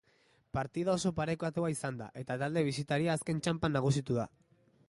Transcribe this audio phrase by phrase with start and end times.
[0.57, 4.31] Partida oso parekatua izan da, eta talde bisitaria azken txanpan nagusitu da.